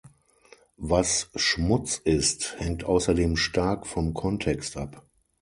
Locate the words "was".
0.79-1.29